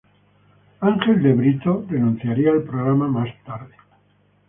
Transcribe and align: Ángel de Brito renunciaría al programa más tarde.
Ángel 0.79 1.21
de 1.21 1.31
Brito 1.31 1.85
renunciaría 1.87 2.49
al 2.49 2.63
programa 2.63 3.07
más 3.07 3.29
tarde. 3.45 3.75